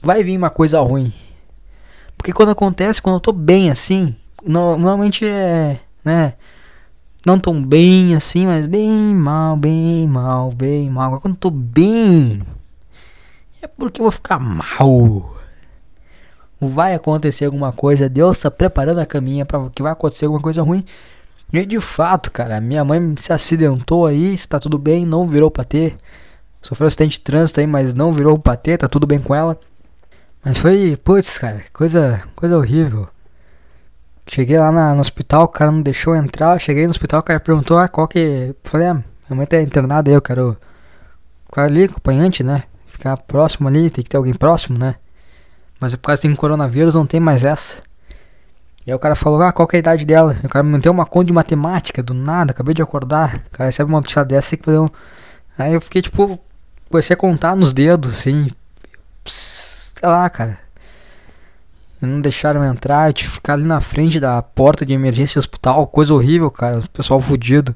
[0.00, 1.12] Vai vir uma coisa ruim.
[2.16, 6.34] Porque quando acontece, quando eu tô bem assim, normalmente é, né?
[7.26, 11.06] Não tão bem assim, mas bem mal, bem mal, bem mal.
[11.06, 12.42] Agora quando eu tô bem,
[13.60, 15.36] é porque eu vou ficar mal.
[16.60, 20.62] Vai acontecer alguma coisa, Deus tá preparando a caminha para que vai acontecer alguma coisa
[20.62, 20.84] ruim.
[21.52, 25.94] E de fato, cara, minha mãe se acidentou aí, está tudo bem, não virou patê.
[26.60, 29.58] Sofreu um acidente de trânsito aí, mas não virou patê, tá tudo bem com ela.
[30.44, 33.08] Mas foi, putz, cara, coisa, coisa horrível.
[34.30, 36.60] Cheguei lá na, no hospital, o cara não deixou entrar.
[36.60, 38.54] Cheguei no hospital, o cara perguntou ah, qual que.
[38.62, 40.56] Falei, ah, minha mãe tá internada aí, eu quero
[41.46, 42.64] ficar ali, acompanhante, né?
[42.98, 44.96] ficar próximo ali, tem que ter alguém próximo, né?
[45.80, 47.76] Mas é por causa que tem coronavírus, não tem mais essa.
[48.84, 50.36] E aí o cara falou, ah, qual que é a idade dela?
[50.42, 53.44] O cara me meteu uma conta de matemática, do nada, acabei de acordar.
[53.46, 54.88] O cara recebe uma notícia dessa e fazer um...
[55.56, 56.40] Aí eu fiquei tipo,
[56.90, 58.48] comecei a contar nos dedos, assim.
[59.24, 60.58] Sei lá, cara.
[62.00, 65.40] Não deixaram entrar, eu tive que ficar ali na frente da porta de emergência do
[65.40, 66.78] hospital, coisa horrível, cara.
[66.78, 67.74] O pessoal fudido.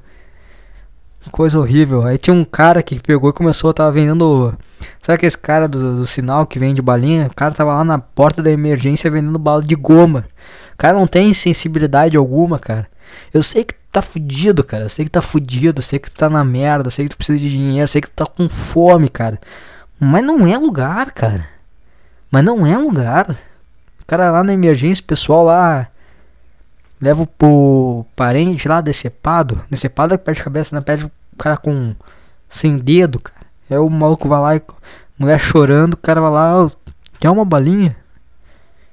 [1.31, 2.05] Coisa horrível.
[2.05, 4.53] Aí tinha um cara que pegou e começou, tava vendendo.
[5.01, 7.27] Sabe aquele cara do, do sinal que vende balinha?
[7.27, 10.25] O cara tava lá na porta da emergência vendendo bala de goma.
[10.73, 12.87] O cara não tem sensibilidade alguma, cara.
[13.33, 14.85] Eu sei que tá fudido, cara.
[14.85, 15.79] Eu sei que tá fudido.
[15.79, 16.87] Eu sei que tu tá na merda.
[16.87, 17.83] Eu sei que tu precisa de dinheiro.
[17.83, 19.39] Eu sei que tu tá com fome, cara.
[19.99, 21.47] Mas não é lugar, cara.
[22.29, 23.37] Mas não é lugar.
[24.03, 25.87] O cara lá na emergência, pessoal lá.
[27.01, 29.61] Leva pro parente lá decepado.
[29.69, 30.81] Decepado é que perde a cabeça, né?
[30.81, 31.95] Perde o cara com.
[32.47, 33.47] Sem dedo, cara.
[33.69, 34.61] Aí o maluco vai lá e.
[35.17, 36.71] Mulher chorando, o cara vai lá.
[37.19, 37.95] Quer uma balinha?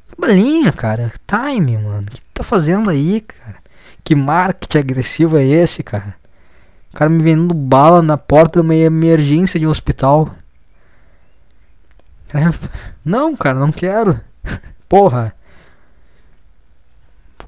[0.08, 1.12] Que balinha, cara?
[1.26, 2.06] Time, mano.
[2.08, 3.56] O que tá fazendo aí, cara?
[4.04, 6.14] Que marketing agressivo é esse, cara?
[6.92, 10.30] O cara me vendendo bala na porta de uma emergência de um hospital.
[13.04, 14.20] Não, cara, não quero.
[14.90, 15.32] Porra.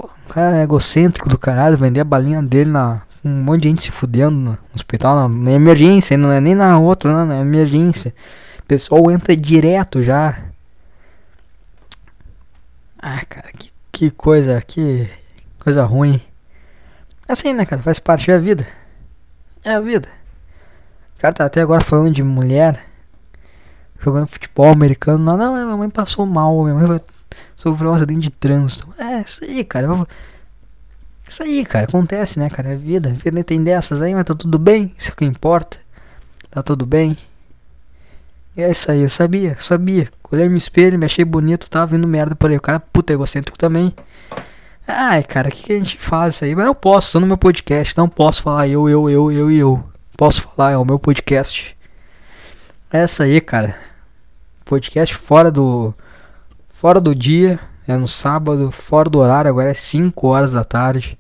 [0.01, 3.03] Um cara é egocêntrico do caralho, vender a balinha dele na.
[3.25, 7.13] Um monte de gente se fudendo no hospital, na emergência, não é nem na outra,
[7.13, 8.15] não, na emergência.
[8.61, 10.39] O pessoal entra direto já.
[12.99, 15.09] Ah, cara, que, que coisa, que
[15.63, 16.21] coisa ruim.
[17.29, 18.67] Assim, né, cara, faz parte da vida.
[19.65, 20.09] É a vida.
[21.17, 22.85] O cara tá até agora falando de mulher
[24.01, 25.25] jogando futebol americano.
[25.25, 27.01] Não, não, minha mãe passou mal, minha mãe
[27.63, 28.93] sofreu um acidente de trânsito.
[28.99, 29.89] É, isso aí, cara.
[31.29, 32.73] Isso aí, cara, acontece, né, cara?
[32.73, 33.11] É vida.
[33.11, 34.93] A vida tem dessas aí, mas tá tudo bem.
[34.99, 35.79] Isso é o que importa.
[36.51, 37.17] Tá tudo bem.
[38.57, 40.09] E é isso aí, eu sabia, sabia.
[40.31, 42.57] Olhei no espelho, me achei bonito, tava vindo merda por aí.
[42.57, 43.95] O cara, puta, egocêntrico também.
[44.87, 46.55] Ai, cara, o que, que, a gente faz isso aí?
[46.55, 49.59] Mas eu posso, tô no meu podcast, não posso falar eu, eu, eu, eu e
[49.59, 49.83] eu.
[50.17, 51.77] Posso falar, é o meu podcast.
[52.93, 53.75] É essa aí, cara.
[54.65, 55.95] Podcast fora do.
[56.83, 57.61] Fora do dia.
[57.87, 61.17] É no sábado, fora do horário, agora é 5 horas da tarde.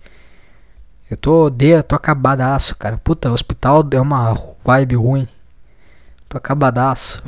[1.09, 2.99] Eu tô odeio, tô acabadaço, cara.
[2.99, 5.29] Puta, hospital é uma vibe ruim.
[6.29, 7.23] Tô acabadaço.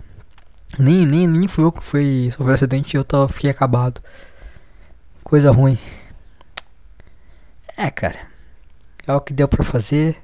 [0.76, 4.02] Nem, nem, nem fui eu que fui sofrer acidente e eu tô, fiquei acabado.
[5.22, 5.78] Coisa ruim.
[7.76, 8.18] É, cara.
[9.06, 10.20] É o que deu pra fazer.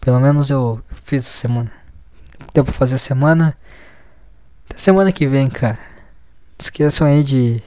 [0.00, 1.70] Pelo menos eu fiz essa semana.
[2.52, 3.56] Deu pra fazer a semana.
[4.68, 5.93] Até semana que vem, cara.
[6.58, 7.62] Esqueçam aí de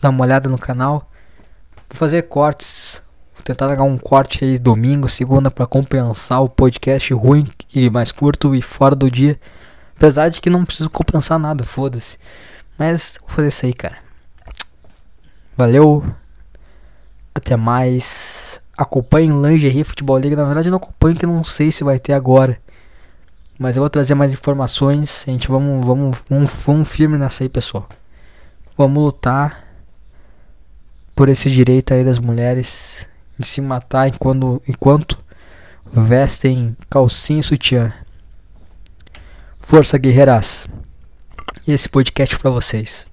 [0.00, 1.10] dar uma olhada no canal.
[1.88, 3.02] Vou fazer cortes.
[3.34, 8.10] Vou tentar pegar um corte aí domingo, segunda, para compensar o podcast ruim e mais
[8.10, 9.38] curto e fora do dia.
[9.96, 12.18] Apesar de que não preciso compensar nada, foda-se.
[12.78, 13.98] Mas vou fazer isso aí, cara.
[15.56, 16.04] Valeu.
[17.34, 18.60] Até mais.
[18.76, 20.34] Acompanhe Lingerie Futebol League.
[20.34, 22.60] Na verdade, eu não acompanho, que não sei se vai ter agora.
[23.58, 25.24] Mas eu vou trazer mais informações.
[25.26, 27.88] A gente vamos, vamos, vamos, vamos firme nessa aí, pessoal.
[28.76, 29.64] Vamos lutar
[31.14, 33.06] por esse direito aí das mulheres
[33.38, 35.16] de se matar enquanto, enquanto
[35.92, 37.92] vestem calcinha e sutiã.
[39.60, 40.66] Força guerreiras.
[41.66, 43.08] E esse podcast para vocês.